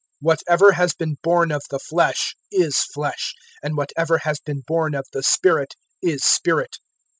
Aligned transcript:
003:006 0.01 0.07
Whatever 0.21 0.71
has 0.71 0.93
been 0.95 1.17
born 1.21 1.51
of 1.51 1.61
the 1.69 1.77
flesh 1.77 2.35
is 2.51 2.79
flesh, 2.85 3.35
and 3.61 3.77
whatever 3.77 4.17
has 4.17 4.39
been 4.39 4.63
born 4.65 4.95
of 4.95 5.05
the 5.13 5.21
Spirit 5.21 5.75
is 6.01 6.23
spirit. 6.23 6.79